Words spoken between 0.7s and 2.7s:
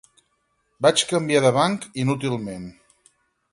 Vaig canviar de banc inútilment.